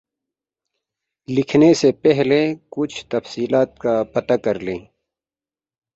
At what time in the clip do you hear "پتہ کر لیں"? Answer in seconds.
4.13-4.79